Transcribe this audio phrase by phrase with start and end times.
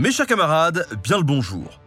[0.00, 1.78] Mes chers camarades, bien le bonjour.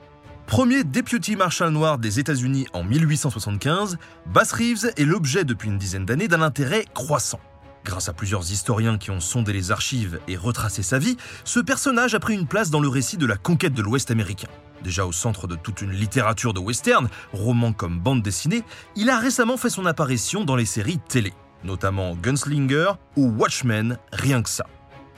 [0.45, 6.05] Premier deputy marshal noir des États-Unis en 1875, Bass Reeves est l'objet depuis une dizaine
[6.05, 7.40] d'années d'un intérêt croissant.
[7.84, 12.13] Grâce à plusieurs historiens qui ont sondé les archives et retracé sa vie, ce personnage
[12.13, 14.49] a pris une place dans le récit de la conquête de l'Ouest américain.
[14.84, 18.62] Déjà au centre de toute une littérature de western, romans comme bande dessinée,
[18.95, 24.43] il a récemment fait son apparition dans les séries télé, notamment Gunslinger ou Watchmen, rien
[24.43, 24.68] que ça.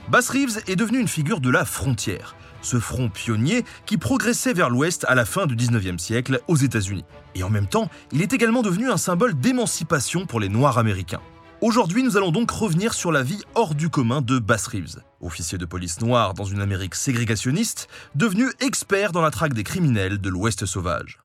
[0.07, 4.69] Bass Reeves est devenu une figure de la frontière, ce front pionnier qui progressait vers
[4.69, 7.05] l'ouest à la fin du 19e siècle aux États-Unis.
[7.35, 11.21] Et en même temps, il est également devenu un symbole d'émancipation pour les Noirs américains.
[11.61, 15.57] Aujourd'hui, nous allons donc revenir sur la vie hors du commun de Bass Reeves, officier
[15.57, 20.29] de police noir dans une Amérique ségrégationniste, devenu expert dans la traque des criminels de
[20.29, 21.19] l'Ouest sauvage.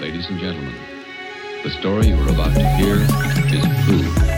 [0.00, 0.72] Ladies and gentlemen,
[1.64, 2.96] the story you're about to hear
[3.52, 4.30] is true.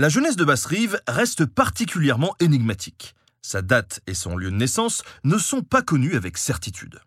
[0.00, 3.16] La jeunesse de Bass Reeves reste particulièrement énigmatique.
[3.42, 7.00] Sa date et son lieu de naissance ne sont pas connus avec certitude.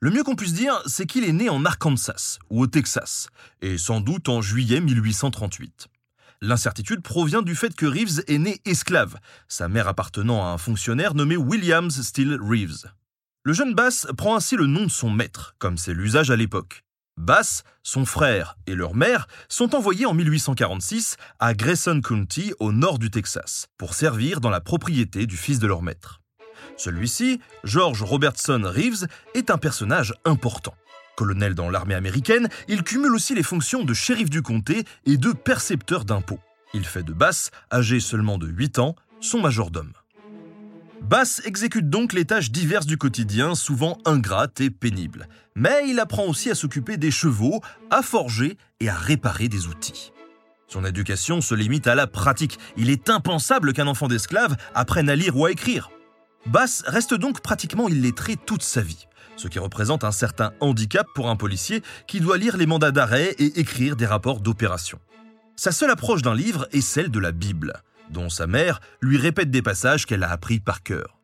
[0.00, 3.28] Le mieux qu'on puisse dire, c'est qu'il est né en Arkansas ou au Texas,
[3.62, 5.88] et sans doute en juillet 1838.
[6.42, 9.18] L'incertitude provient du fait que Reeves est né esclave,
[9.48, 12.92] sa mère appartenant à un fonctionnaire nommé Williams Steele Reeves.
[13.42, 16.84] Le jeune Bass prend ainsi le nom de son maître, comme c'est l'usage à l'époque.
[17.16, 22.98] Bass, son frère et leur mère sont envoyés en 1846 à Grayson County, au nord
[22.98, 26.20] du Texas, pour servir dans la propriété du fils de leur maître.
[26.76, 30.74] Celui-ci, George Robertson Reeves, est un personnage important.
[31.16, 35.32] Colonel dans l'armée américaine, il cumule aussi les fonctions de shérif du comté et de
[35.32, 36.40] percepteur d'impôts.
[36.74, 39.92] Il fait de Bass, âgé seulement de 8 ans, son majordome.
[41.08, 45.28] Bass exécute donc les tâches diverses du quotidien, souvent ingrates et pénibles.
[45.54, 50.12] Mais il apprend aussi à s'occuper des chevaux, à forger et à réparer des outils.
[50.66, 52.58] Son éducation se limite à la pratique.
[52.76, 55.90] Il est impensable qu'un enfant d'esclave apprenne à lire ou à écrire.
[56.46, 59.06] Bass reste donc pratiquement illettré toute sa vie,
[59.36, 63.36] ce qui représente un certain handicap pour un policier qui doit lire les mandats d'arrêt
[63.38, 64.98] et écrire des rapports d'opération.
[65.54, 67.80] Sa seule approche d'un livre est celle de la Bible
[68.10, 71.18] dont sa mère lui répète des passages qu'elle a appris par cœur.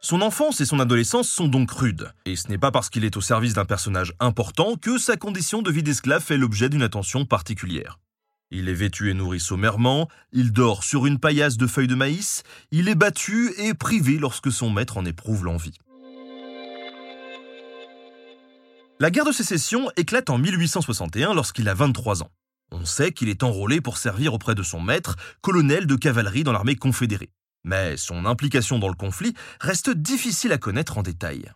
[0.00, 3.16] Son enfance et son adolescence sont donc rudes, et ce n'est pas parce qu'il est
[3.16, 7.24] au service d'un personnage important que sa condition de vie d'esclave fait l'objet d'une attention
[7.24, 8.00] particulière.
[8.50, 12.42] Il est vêtu et nourri sommairement, il dort sur une paillasse de feuilles de maïs,
[12.72, 15.78] il est battu et privé lorsque son maître en éprouve l'envie.
[18.98, 22.30] La guerre de sécession éclate en 1861 lorsqu'il a 23 ans.
[22.74, 26.52] On sait qu'il est enrôlé pour servir auprès de son maître, colonel de cavalerie dans
[26.52, 27.30] l'armée confédérée.
[27.64, 31.52] Mais son implication dans le conflit reste difficile à connaître en détail.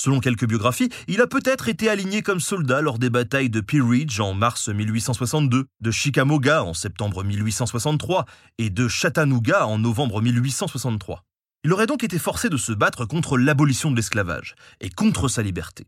[0.00, 3.82] Selon quelques biographies, il a peut-être été aligné comme soldat lors des batailles de Pea
[3.82, 8.24] Ridge en mars 1862, de Chickamauga en septembre 1863
[8.58, 11.24] et de Chattanooga en novembre 1863.
[11.62, 15.42] Il aurait donc été forcé de se battre contre l'abolition de l'esclavage et contre sa
[15.42, 15.86] liberté.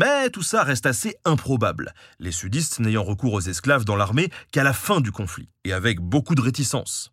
[0.00, 4.64] Mais tout ça reste assez improbable, les sudistes n'ayant recours aux esclaves dans l'armée qu'à
[4.64, 7.12] la fin du conflit, et avec beaucoup de réticence.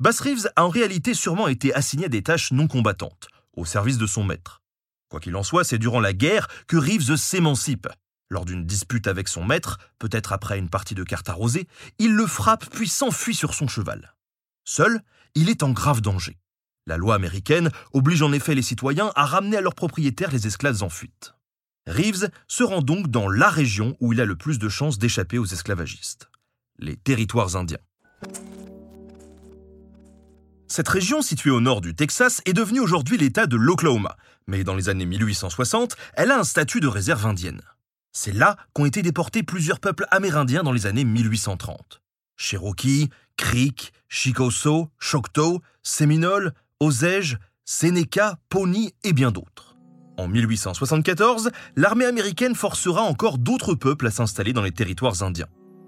[0.00, 3.98] Bass Reeves a en réalité sûrement été assigné à des tâches non combattantes, au service
[3.98, 4.62] de son maître.
[5.08, 7.86] Quoi qu'il en soit, c'est durant la guerre que Reeves s'émancipe.
[8.30, 11.68] Lors d'une dispute avec son maître, peut-être après une partie de cartes arrosées,
[12.00, 14.16] il le frappe puis s'enfuit sur son cheval.
[14.64, 15.02] Seul,
[15.36, 16.36] il est en grave danger.
[16.88, 20.82] La loi américaine oblige en effet les citoyens à ramener à leurs propriétaires les esclaves
[20.82, 21.37] en fuite.
[21.88, 25.38] Reeves se rend donc dans la région où il a le plus de chances d'échapper
[25.38, 26.30] aux esclavagistes,
[26.78, 27.78] les territoires indiens.
[30.66, 34.74] Cette région située au nord du Texas est devenue aujourd'hui l'État de l'Oklahoma, mais dans
[34.74, 37.62] les années 1860, elle a un statut de réserve indienne.
[38.12, 42.02] C'est là qu'ont été déportés plusieurs peuples amérindiens dans les années 1830.
[42.36, 43.08] Cherokee,
[43.38, 49.67] Creek, Chickasaw, Choctaw, Seminole, Osage, Seneca, Pawnee et bien d'autres.
[50.18, 55.46] En 1874, l'armée américaine forcera encore d'autres peuples à s'installer dans les territoires indiens.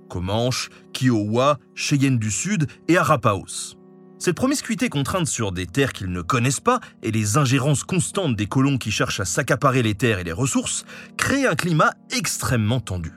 [0.09, 3.75] Comanches, Kiowa, Cheyenne du Sud et Arapaos.
[4.21, 8.47] Cette promiscuité contrainte sur des terres qu'ils ne connaissent pas et les ingérences constantes des
[8.47, 10.85] colons qui cherchent à s'accaparer les terres et les ressources
[11.17, 13.13] créent un climat extrêmement tendu.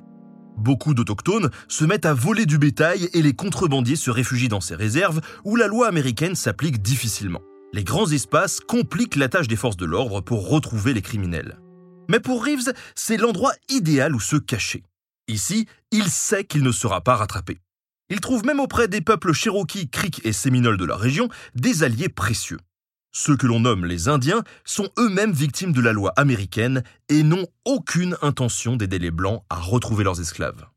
[0.58, 4.76] Beaucoup d'autochtones se mettent à voler du bétail et les contrebandiers se réfugient dans ces
[4.76, 7.42] réserves où la loi américaine s'applique difficilement.
[7.76, 11.58] Les grands espaces compliquent la tâche des forces de l'ordre pour retrouver les criminels.
[12.08, 14.84] Mais pour Reeves, c'est l'endroit idéal où se cacher.
[15.28, 17.58] Ici, il sait qu'il ne sera pas rattrapé.
[18.10, 22.10] Il trouve même auprès des peuples Cherokee, Creek et Séminoles de la région des alliés
[22.10, 22.60] précieux.
[23.12, 27.48] Ceux que l'on nomme les Indiens sont eux-mêmes victimes de la loi américaine et n'ont
[27.66, 30.68] aucune intention d'aider les Blancs à retrouver leurs esclaves.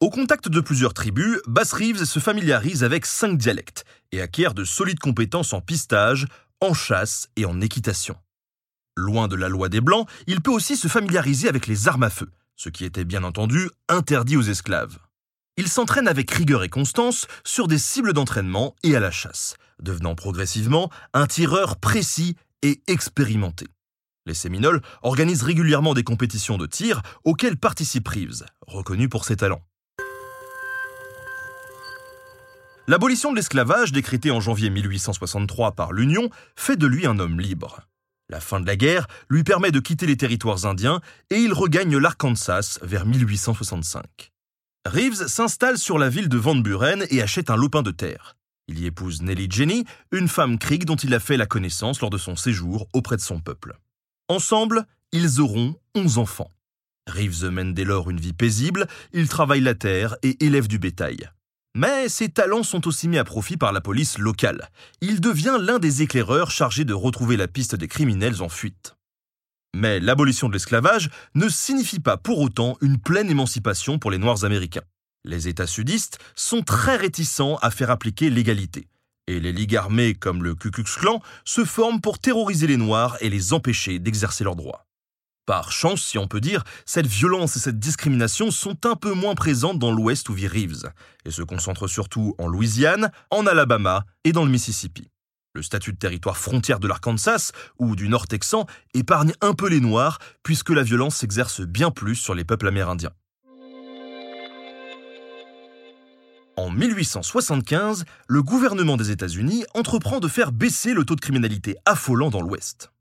[0.00, 4.64] Au contact de plusieurs tribus, Bass Reeves se familiarise avec cinq dialectes et acquiert de
[4.64, 6.26] solides compétences en pistage,
[6.60, 8.16] en chasse et en équitation.
[8.96, 12.10] Loin de la loi des Blancs, il peut aussi se familiariser avec les armes à
[12.10, 14.98] feu, ce qui était bien entendu interdit aux esclaves.
[15.56, 20.14] Il s'entraîne avec rigueur et constance sur des cibles d'entraînement et à la chasse, devenant
[20.14, 23.66] progressivement un tireur précis et expérimenté.
[24.26, 29.62] Les Séminoles organisent régulièrement des compétitions de tir auxquelles participe Reeves, reconnu pour ses talents.
[32.90, 37.82] L'abolition de l'esclavage, décrétée en janvier 1863 par l'Union, fait de lui un homme libre.
[38.28, 41.00] La fin de la guerre lui permet de quitter les territoires indiens
[41.30, 44.32] et il regagne l'Arkansas vers 1865.
[44.86, 48.36] Reeves s'installe sur la ville de Van Buren et achète un lopin de terre.
[48.66, 52.10] Il y épouse Nellie Jenny, une femme Creek dont il a fait la connaissance lors
[52.10, 53.78] de son séjour auprès de son peuple.
[54.28, 56.50] Ensemble, ils auront 11 enfants.
[57.06, 61.30] Reeves mène dès lors une vie paisible, il travaille la terre et élève du bétail.
[61.76, 64.70] Mais ses talents sont aussi mis à profit par la police locale.
[65.00, 68.96] Il devient l'un des éclaireurs chargés de retrouver la piste des criminels en fuite.
[69.76, 74.44] Mais l'abolition de l'esclavage ne signifie pas pour autant une pleine émancipation pour les Noirs
[74.44, 74.82] américains.
[75.24, 78.88] Les États sudistes sont très réticents à faire appliquer l'égalité.
[79.28, 83.16] Et les ligues armées comme le Ku Klux Klan se forment pour terroriser les Noirs
[83.20, 84.86] et les empêcher d'exercer leurs droits.
[85.46, 89.34] Par chance, si on peut dire, cette violence et cette discrimination sont un peu moins
[89.34, 90.92] présentes dans l'ouest où vit Reeves,
[91.24, 95.08] et se concentrent surtout en Louisiane, en Alabama et dans le Mississippi.
[95.54, 99.80] Le statut de territoire frontière de l'Arkansas ou du Nord texan épargne un peu les
[99.80, 103.10] Noirs, puisque la violence s'exerce bien plus sur les peuples amérindiens.
[106.56, 112.30] En 1875, le gouvernement des États-Unis entreprend de faire baisser le taux de criminalité affolant
[112.30, 112.92] dans l'Ouest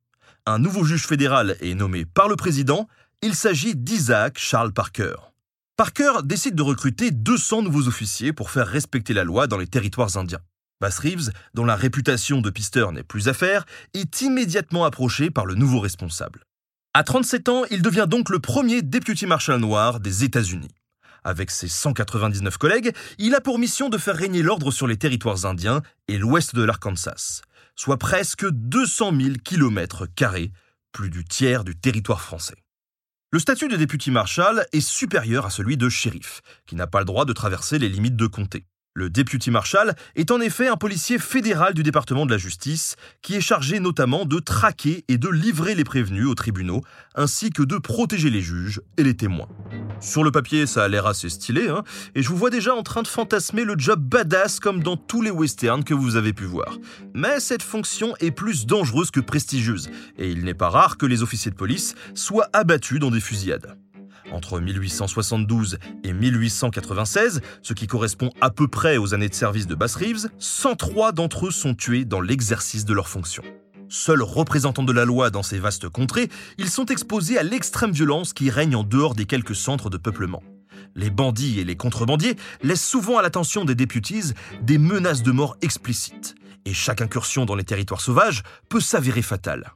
[0.45, 2.87] un nouveau juge fédéral est nommé par le président.
[3.21, 5.15] Il s'agit d'Isaac Charles Parker.
[5.77, 10.17] Parker décide de recruter 200 nouveaux officiers pour faire respecter la loi dans les territoires
[10.17, 10.41] indiens.
[10.81, 15.45] Bass Reeves, dont la réputation de pisteur n'est plus à faire, est immédiatement approché par
[15.45, 16.43] le nouveau responsable.
[16.93, 20.73] À 37 ans, il devient donc le premier député marshal noir des États-Unis.
[21.23, 25.45] Avec ses 199 collègues, il a pour mission de faire régner l'ordre sur les territoires
[25.45, 27.41] indiens et l'ouest de l'Arkansas
[27.79, 30.05] soit presque 200 000 km,
[30.91, 32.57] plus du tiers du territoire français.
[33.31, 37.05] Le statut de député marshal est supérieur à celui de shérif, qui n'a pas le
[37.05, 38.65] droit de traverser les limites de comté.
[38.95, 43.35] Le député marshal est en effet un policier fédéral du département de la justice qui
[43.35, 46.81] est chargé notamment de traquer et de livrer les prévenus aux tribunaux,
[47.13, 49.47] ainsi que de protéger les juges et les témoins.
[50.01, 51.83] Sur le papier, ça a l'air assez stylé, hein,
[52.15, 55.21] et je vous vois déjà en train de fantasmer le job badass comme dans tous
[55.21, 56.77] les westerns que vous avez pu voir.
[57.13, 61.21] Mais cette fonction est plus dangereuse que prestigieuse, et il n'est pas rare que les
[61.21, 63.77] officiers de police soient abattus dans des fusillades.
[64.31, 69.75] Entre 1872 et 1896, ce qui correspond à peu près aux années de service de
[69.75, 73.43] Bass Reeves, 103 d'entre eux sont tués dans l'exercice de leurs fonctions.
[73.89, 78.33] Seuls représentants de la loi dans ces vastes contrées, ils sont exposés à l'extrême violence
[78.33, 80.43] qui règne en dehors des quelques centres de peuplement.
[80.95, 84.21] Les bandits et les contrebandiers laissent souvent à l'attention des députés
[84.61, 89.73] des menaces de mort explicites, et chaque incursion dans les territoires sauvages peut s'avérer fatale.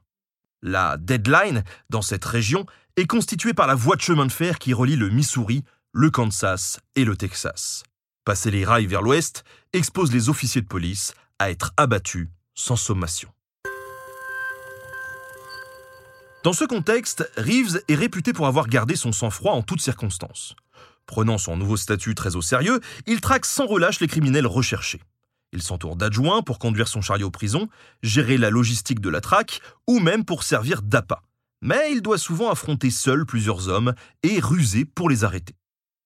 [0.61, 4.73] La deadline, dans cette région, est constituée par la voie de chemin de fer qui
[4.73, 7.83] relie le Missouri, le Kansas et le Texas.
[8.23, 13.29] Passer les rails vers l'ouest expose les officiers de police à être abattus sans sommation.
[16.43, 20.55] Dans ce contexte, Reeves est réputé pour avoir gardé son sang-froid en toutes circonstances.
[21.05, 25.01] Prenant son nouveau statut très au sérieux, il traque sans relâche les criminels recherchés.
[25.51, 27.69] Il s'entoure d'adjoints pour conduire son chariot prison,
[28.01, 31.23] gérer la logistique de la traque ou même pour servir d'appât.
[31.63, 35.55] Mais il doit souvent affronter seul plusieurs hommes et ruser pour les arrêter.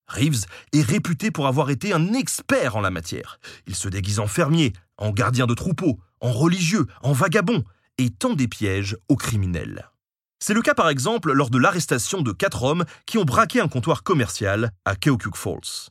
[0.07, 3.39] Reeves est réputé pour avoir été un expert en la matière.
[3.65, 7.63] Il se déguise en fermier, en gardien de troupeau, en religieux, en vagabond
[7.97, 9.89] et tend des pièges aux criminels.
[10.39, 13.67] C'est le cas par exemple lors de l'arrestation de quatre hommes qui ont braqué un
[13.67, 15.89] comptoir commercial à Keokuk Falls.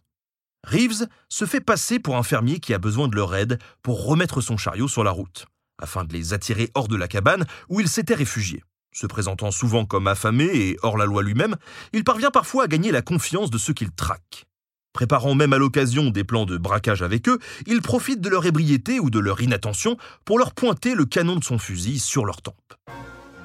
[0.64, 4.40] Reeves se fait passer pour un fermier qui a besoin de leur aide pour remettre
[4.40, 5.46] son chariot sur la route,
[5.82, 8.62] afin de les attirer hors de la cabane où il s'était réfugié.
[8.96, 11.56] Se présentant souvent comme affamé et hors la loi lui-même,
[11.92, 14.46] il parvient parfois à gagner la confiance de ceux qu'il traque.
[14.94, 18.98] Préparant même à l'occasion des plans de braquage avec eux, il profite de leur ébriété
[18.98, 22.72] ou de leur inattention pour leur pointer le canon de son fusil sur leur tempe.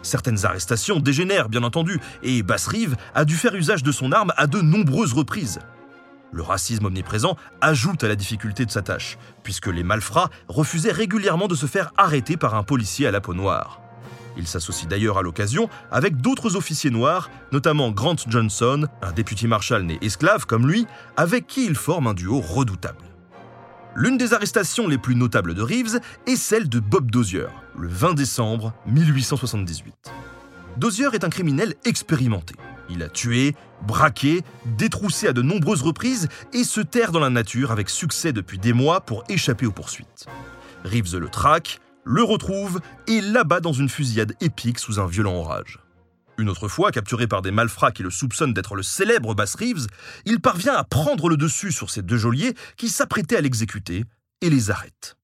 [0.03, 4.31] Certaines arrestations dégénèrent, bien entendu, et Bass Reeves a dû faire usage de son arme
[4.37, 5.59] à de nombreuses reprises.
[6.31, 11.49] Le racisme omniprésent ajoute à la difficulté de sa tâche, puisque les malfrats refusaient régulièrement
[11.49, 13.80] de se faire arrêter par un policier à la peau noire.
[14.41, 19.83] Il s'associe d'ailleurs à l'occasion avec d'autres officiers noirs, notamment Grant Johnson, un député marshal
[19.83, 23.05] né esclave comme lui, avec qui il forme un duo redoutable.
[23.95, 27.45] L'une des arrestations les plus notables de Reeves est celle de Bob Dozier,
[27.77, 29.93] le 20 décembre 1878.
[30.77, 32.55] Dozier est un criminel expérimenté.
[32.89, 33.53] Il a tué,
[33.85, 34.41] braqué,
[34.75, 38.73] détroussé à de nombreuses reprises et se terre dans la nature avec succès depuis des
[38.73, 40.25] mois pour échapper aux poursuites.
[40.83, 45.79] Reeves le traque, le retrouve et l'abat dans une fusillade épique sous un violent orage.
[46.37, 49.87] Une autre fois, capturé par des malfrats qui le soupçonnent d'être le célèbre Bass Reeves,
[50.25, 54.05] il parvient à prendre le dessus sur ces deux geôliers qui s'apprêtaient à l'exécuter
[54.41, 55.17] et les arrête.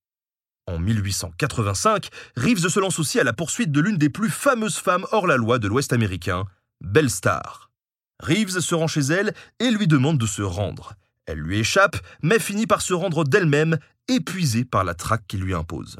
[0.67, 5.07] En 1885, Reeves se lance aussi à la poursuite de l'une des plus fameuses femmes
[5.11, 6.43] hors la loi de l'Ouest américain,
[6.81, 7.71] Belle Star.
[8.19, 10.93] Reeves se rend chez elle et lui demande de se rendre.
[11.25, 15.53] Elle lui échappe, mais finit par se rendre d'elle-même, épuisée par la traque qu'il lui
[15.53, 15.99] impose.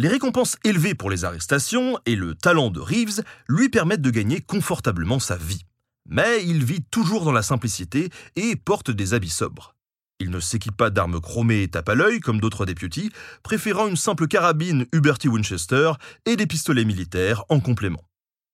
[0.00, 4.40] Les récompenses élevées pour les arrestations et le talent de Reeves lui permettent de gagner
[4.40, 5.66] confortablement sa vie.
[6.08, 9.74] Mais il vit toujours dans la simplicité et porte des habits sobres.
[10.18, 13.10] Il ne s'équipe pas d'armes chromées et tape à l'œil comme d'autres députés,
[13.42, 15.92] préférant une simple carabine Huberty Winchester
[16.24, 18.02] et des pistolets militaires en complément.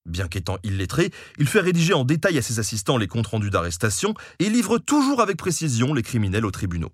[0.04, 4.14] Bien qu'étant illettré, il fait rédiger en détail à ses assistants les comptes rendus d'arrestation
[4.40, 6.90] et livre toujours avec précision les criminels aux tribunaux.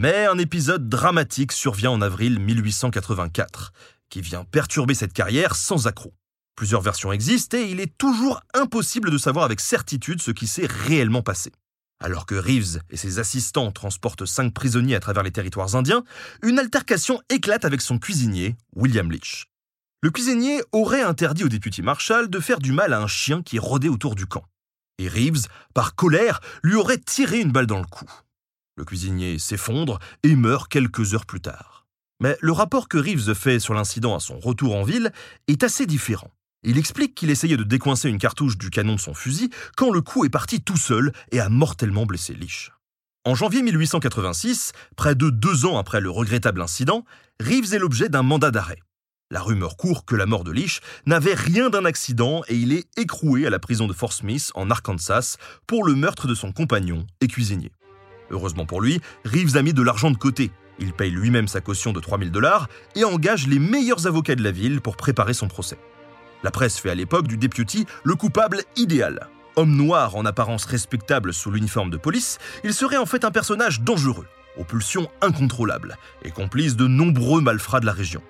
[0.00, 3.72] Mais un épisode dramatique survient en avril 1884,
[4.10, 6.14] qui vient perturber cette carrière sans accroc.
[6.54, 10.68] Plusieurs versions existent et il est toujours impossible de savoir avec certitude ce qui s'est
[10.68, 11.50] réellement passé.
[11.98, 16.04] Alors que Reeves et ses assistants transportent cinq prisonniers à travers les territoires indiens,
[16.44, 19.46] une altercation éclate avec son cuisinier, William Leach.
[20.00, 23.58] Le cuisinier aurait interdit au député Marshall de faire du mal à un chien qui
[23.58, 24.44] rôdait autour du camp.
[24.98, 28.06] Et Reeves, par colère, lui aurait tiré une balle dans le cou.
[28.78, 31.88] Le cuisinier s'effondre et meurt quelques heures plus tard.
[32.20, 35.10] Mais le rapport que Reeves fait sur l'incident à son retour en ville
[35.48, 36.30] est assez différent.
[36.62, 40.00] Il explique qu'il essayait de décoincer une cartouche du canon de son fusil quand le
[40.00, 42.70] coup est parti tout seul et a mortellement blessé Leach.
[43.24, 47.04] En janvier 1886, près de deux ans après le regrettable incident,
[47.40, 48.78] Reeves est l'objet d'un mandat d'arrêt.
[49.32, 52.86] La rumeur court que la mort de Leach n'avait rien d'un accident et il est
[52.96, 57.04] écroué à la prison de Fort Smith en Arkansas pour le meurtre de son compagnon
[57.20, 57.72] et cuisinier.
[58.30, 60.50] Heureusement pour lui, Reeves a mis de l'argent de côté.
[60.78, 64.50] Il paye lui-même sa caution de 3000 dollars et engage les meilleurs avocats de la
[64.50, 65.78] ville pour préparer son procès.
[66.42, 69.28] La presse fait à l'époque du deputy le coupable idéal.
[69.56, 73.80] Homme noir en apparence respectable sous l'uniforme de police, il serait en fait un personnage
[73.80, 78.22] dangereux, aux pulsions incontrôlables, et complice de nombreux malfrats de la région.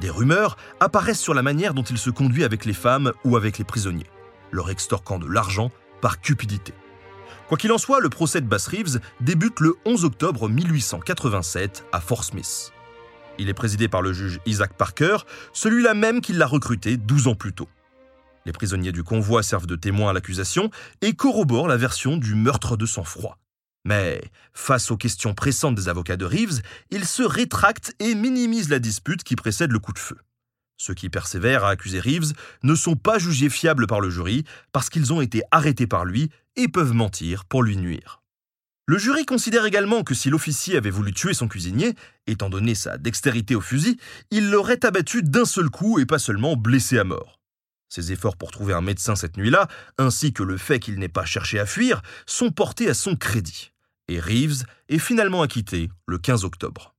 [0.00, 3.58] Des rumeurs apparaissent sur la manière dont il se conduit avec les femmes ou avec
[3.58, 4.06] les prisonniers,
[4.52, 6.72] leur extorquant de l'argent par cupidité.
[7.50, 12.00] Quoi qu'il en soit, le procès de Bass Reeves débute le 11 octobre 1887 à
[12.00, 12.70] Fort Smith.
[13.40, 15.16] Il est présidé par le juge Isaac Parker,
[15.52, 17.68] celui-là même qui l'a recruté 12 ans plus tôt.
[18.46, 22.76] Les prisonniers du convoi servent de témoins à l'accusation et corroborent la version du meurtre
[22.76, 23.36] de sang-froid.
[23.84, 24.20] Mais,
[24.52, 29.24] face aux questions pressantes des avocats de Reeves, ils se rétractent et minimisent la dispute
[29.24, 30.18] qui précède le coup de feu.
[30.80, 34.88] Ceux qui persévèrent à accuser Reeves ne sont pas jugés fiables par le jury parce
[34.88, 38.22] qu'ils ont été arrêtés par lui et peuvent mentir pour lui nuire.
[38.86, 41.94] Le jury considère également que si l'officier avait voulu tuer son cuisinier,
[42.26, 43.98] étant donné sa dextérité au fusil,
[44.32, 47.38] il l'aurait abattu d'un seul coup et pas seulement blessé à mort.
[47.88, 51.24] Ses efforts pour trouver un médecin cette nuit-là, ainsi que le fait qu'il n'ait pas
[51.24, 53.72] cherché à fuir, sont portés à son crédit.
[54.08, 56.94] Et Reeves est finalement acquitté le 15 octobre.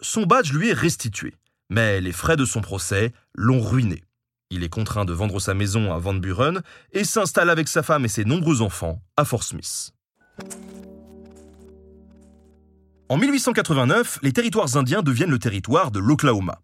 [0.00, 1.34] Son badge lui est restitué.
[1.70, 4.02] Mais les frais de son procès l'ont ruiné.
[4.50, 8.04] Il est contraint de vendre sa maison à Van Buren et s'installe avec sa femme
[8.04, 9.92] et ses nombreux enfants à Fort Smith.
[13.08, 16.60] En 1889, les territoires indiens deviennent le territoire de l'Oklahoma.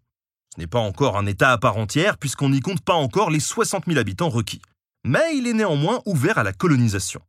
[0.54, 3.40] Ce n'est pas encore un État à part entière puisqu'on n'y compte pas encore les
[3.40, 4.62] 60 000 habitants requis.
[5.04, 7.20] Mais il est néanmoins ouvert à la colonisation.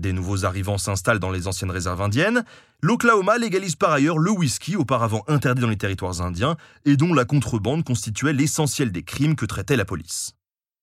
[0.00, 2.44] Des nouveaux arrivants s'installent dans les anciennes réserves indiennes.
[2.80, 6.56] L'Oklahoma légalise par ailleurs le whisky auparavant interdit dans les territoires indiens
[6.86, 10.34] et dont la contrebande constituait l'essentiel des crimes que traitait la police.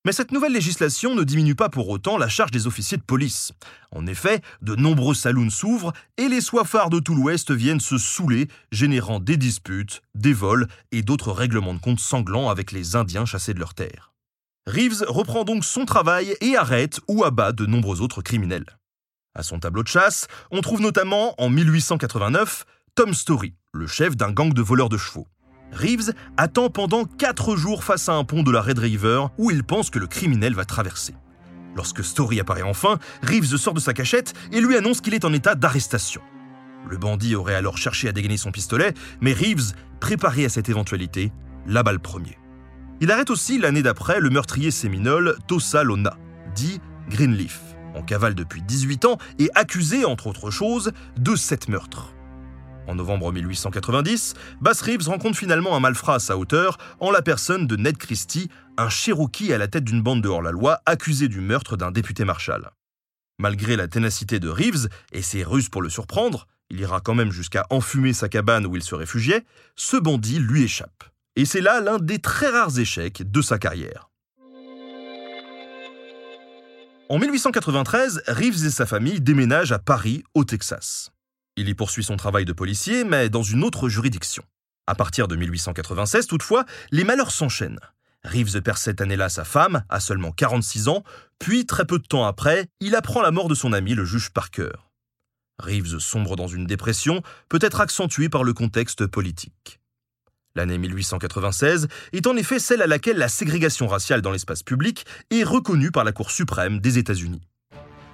[0.05, 3.53] Mais cette nouvelle législation ne diminue pas pour autant la charge des officiers de police.
[3.91, 8.47] En effet, de nombreux saloons s'ouvrent et les soifards de tout l'Ouest viennent se saouler,
[8.71, 13.53] générant des disputes, des vols et d'autres règlements de compte sanglants avec les Indiens chassés
[13.53, 14.13] de leurs terres.
[14.67, 18.77] Reeves reprend donc son travail et arrête ou abat de nombreux autres criminels.
[19.37, 22.65] À son tableau de chasse, on trouve notamment en 1889
[22.95, 25.27] Tom Story, le chef d'un gang de voleurs de chevaux.
[25.71, 29.63] Reeves attend pendant 4 jours face à un pont de la Red River où il
[29.63, 31.13] pense que le criminel va traverser.
[31.75, 35.33] Lorsque Story apparaît enfin, Reeves sort de sa cachette et lui annonce qu'il est en
[35.33, 36.21] état d'arrestation.
[36.89, 41.31] Le bandit aurait alors cherché à dégainer son pistolet, mais Reeves, préparé à cette éventualité,
[41.67, 42.39] l'abat le premier.
[43.01, 46.17] Il arrête aussi l'année d'après le meurtrier séminole Tosa Lona,
[46.55, 47.66] dit Greenleaf,
[47.97, 52.13] en cavale depuis 18 ans et accusé, entre autres choses, de sept meurtres.
[52.87, 57.67] En novembre 1890, Bass Reeves rencontre finalement un malfrat à sa hauteur en la personne
[57.67, 61.75] de Ned Christie, un Cherokee à la tête d'une bande de hors-la-loi accusé du meurtre
[61.75, 62.69] d'un député Marshall.
[63.39, 67.31] Malgré la ténacité de Reeves et ses ruses pour le surprendre, il ira quand même
[67.31, 69.43] jusqu'à enfumer sa cabane où il se réfugiait,
[69.75, 71.03] ce bandit lui échappe.
[71.35, 74.09] Et c'est là l'un des très rares échecs de sa carrière.
[77.09, 81.11] En 1893, Reeves et sa famille déménagent à Paris, au Texas.
[81.55, 84.43] Il y poursuit son travail de policier, mais dans une autre juridiction.
[84.87, 87.79] À partir de 1896, toutefois, les malheurs s'enchaînent.
[88.25, 91.05] Reeves perd cette année-là sa femme, à seulement 46 ans,
[91.39, 94.31] puis très peu de temps après, il apprend la mort de son ami le juge
[94.31, 94.73] Parker.
[95.59, 99.79] Reeves sombre dans une dépression, peut-être accentuée par le contexte politique.
[100.57, 105.43] L'année 1896 est en effet celle à laquelle la ségrégation raciale dans l'espace public est
[105.43, 107.43] reconnue par la Cour suprême des États-Unis.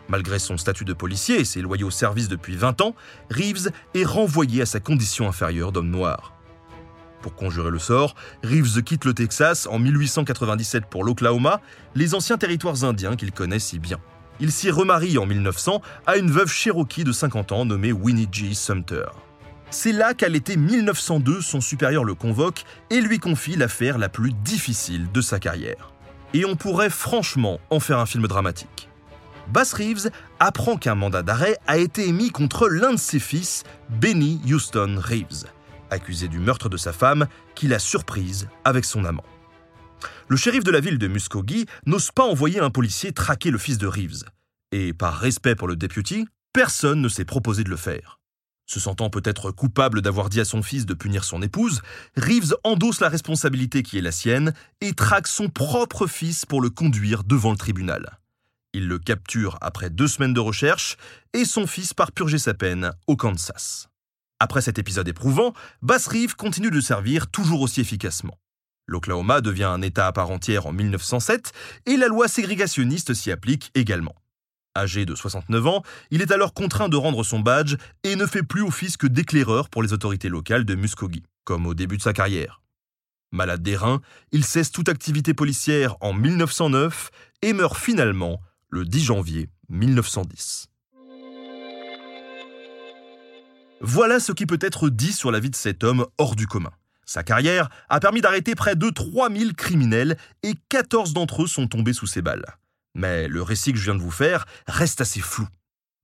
[0.09, 2.95] Malgré son statut de policier et ses loyaux services depuis 20 ans,
[3.31, 6.33] Reeves est renvoyé à sa condition inférieure d'homme noir.
[7.21, 11.61] Pour conjurer le sort, Reeves quitte le Texas en 1897 pour l'Oklahoma,
[11.95, 13.99] les anciens territoires indiens qu'il connaît si bien.
[14.41, 18.53] Il s'y remarie en 1900 à une veuve cherokee de 50 ans nommée Winnie G.
[18.53, 19.05] Sumter.
[19.73, 24.31] C'est là qu'à l'été 1902, son supérieur le convoque et lui confie l'affaire la plus
[24.31, 25.91] difficile de sa carrière.
[26.35, 28.87] Et on pourrait franchement en faire un film dramatique.
[29.51, 34.39] Bass Reeves apprend qu'un mandat d'arrêt a été émis contre l'un de ses fils, Benny
[34.45, 35.45] Houston Reeves,
[35.89, 37.25] accusé du meurtre de sa femme
[37.55, 39.25] qu'il a surprise avec son amant.
[40.27, 43.79] Le shérif de la ville de Muskogee n'ose pas envoyer un policier traquer le fils
[43.79, 44.23] de Reeves.
[44.71, 48.19] Et par respect pour le député, personne ne s'est proposé de le faire.
[48.65, 51.81] Se sentant peut-être coupable d'avoir dit à son fils de punir son épouse,
[52.15, 56.69] Reeves endosse la responsabilité qui est la sienne et traque son propre fils pour le
[56.69, 58.19] conduire devant le tribunal.
[58.73, 60.97] Il le capture après deux semaines de recherche
[61.33, 63.89] et son fils part purger sa peine au Kansas.
[64.39, 68.37] Après cet épisode éprouvant, Bass Reeves continue de servir toujours aussi efficacement.
[68.87, 71.51] L'Oklahoma devient un État à part entière en 1907
[71.85, 74.15] et la loi ségrégationniste s'y applique également.
[74.75, 78.41] Âgé de 69 ans, il est alors contraint de rendre son badge et ne fait
[78.41, 82.13] plus office que d'éclaireur pour les autorités locales de Muskogee, comme au début de sa
[82.13, 82.61] carrière.
[83.31, 87.11] Malade des reins, il cesse toute activité policière en 1909
[87.43, 90.69] et meurt finalement le 10 janvier 1910.
[93.81, 96.71] Voilà ce qui peut être dit sur la vie de cet homme hors du commun.
[97.05, 101.93] Sa carrière a permis d'arrêter près de 3000 criminels et 14 d'entre eux sont tombés
[101.93, 102.45] sous ses balles.
[102.95, 105.47] Mais le récit que je viens de vous faire reste assez flou.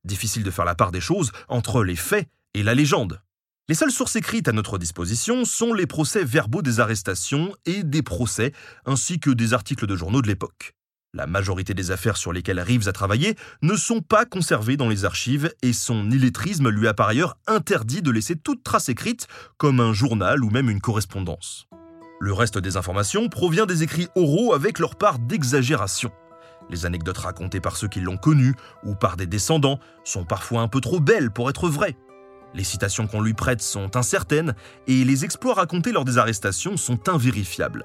[0.04, 3.20] Difficile de faire la part des choses entre les faits et la légende.
[3.68, 8.02] Les seules sources écrites à notre disposition sont les procès verbaux des arrestations et des
[8.02, 8.52] procès,
[8.84, 10.74] ainsi que des articles de journaux de l'époque.
[11.12, 15.04] La majorité des affaires sur lesquelles Reeves a travaillé ne sont pas conservées dans les
[15.04, 19.26] archives et son illettrisme lui a par ailleurs interdit de laisser toute trace écrite,
[19.56, 21.66] comme un journal ou même une correspondance.
[22.20, 26.12] Le reste des informations provient des écrits oraux avec leur part d'exagération.
[26.70, 28.54] Les anecdotes racontées par ceux qui l'ont connu
[28.84, 31.96] ou par des descendants sont parfois un peu trop belles pour être vraies.
[32.54, 34.54] Les citations qu'on lui prête sont incertaines
[34.86, 37.84] et les exploits racontés lors des arrestations sont invérifiables.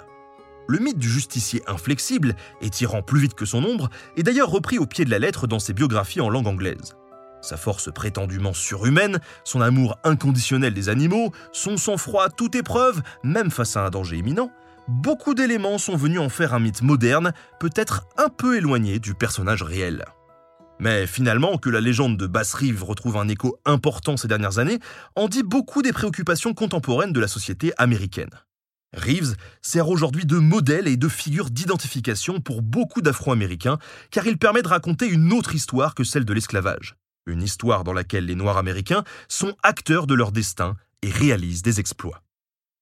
[0.67, 4.79] Le mythe du justicier inflexible et tirant plus vite que son ombre est d'ailleurs repris
[4.79, 6.95] au pied de la lettre dans ses biographies en langue anglaise.
[7.41, 13.51] Sa force prétendument surhumaine, son amour inconditionnel des animaux, son sang-froid à toute épreuve, même
[13.51, 14.51] face à un danger imminent,
[14.87, 19.63] beaucoup d'éléments sont venus en faire un mythe moderne, peut-être un peu éloigné du personnage
[19.63, 20.05] réel.
[20.79, 24.79] Mais finalement, que la légende de Bass Reeves retrouve un écho important ces dernières années,
[25.15, 28.29] en dit beaucoup des préoccupations contemporaines de la société américaine.
[28.93, 33.77] Reeves sert aujourd'hui de modèle et de figure d'identification pour beaucoup d'Afro-Américains,
[34.11, 36.95] car il permet de raconter une autre histoire que celle de l'esclavage.
[37.25, 41.79] Une histoire dans laquelle les Noirs américains sont acteurs de leur destin et réalisent des
[41.79, 42.24] exploits.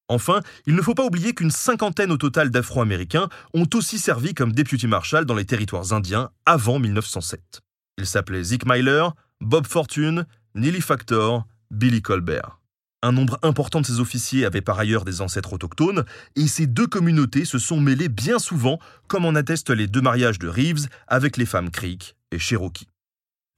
[0.08, 4.52] Enfin, il ne faut pas oublier qu'une cinquantaine au total d'Afro-Américains ont aussi servi comme
[4.52, 7.62] deputy marshal dans les territoires indiens avant 1907.
[7.98, 9.06] Ils s'appelaient Zeke Myler,
[9.40, 12.60] Bob Fortune, Neely Factor, Billy Colbert.
[13.02, 16.04] Un nombre important de ces officiers avaient par ailleurs des ancêtres autochtones,
[16.36, 20.38] et ces deux communautés se sont mêlées bien souvent, comme en attestent les deux mariages
[20.38, 22.88] de Reeves avec les femmes Creek et Cherokee.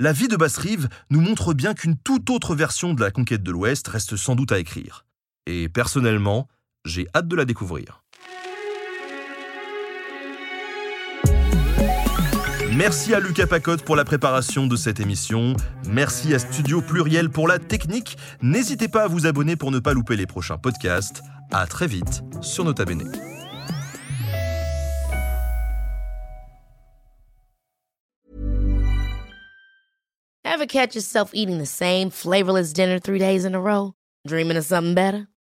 [0.01, 3.51] La vie de Basse-Rive nous montre bien qu'une toute autre version de la conquête de
[3.51, 5.06] l'Ouest reste sans doute à écrire.
[5.47, 6.49] Et personnellement,
[6.85, 8.03] j'ai hâte de la découvrir.
[12.77, 15.55] Merci à Lucas Pacotte pour la préparation de cette émission.
[15.89, 18.19] Merci à Studio Pluriel pour la technique.
[18.43, 21.23] N'hésitez pas à vous abonner pour ne pas louper les prochains podcasts.
[21.53, 23.11] À très vite sur Nota Bene.
[30.45, 33.93] Ever catch yourself eating the same flavorless dinner three days in a row?
[34.27, 35.29] Dreaming of something better?